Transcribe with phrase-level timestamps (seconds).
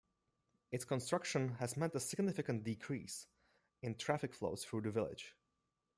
[0.71, 3.27] Its construction has meant a significant decrease
[3.83, 5.35] in traffic flows through the village.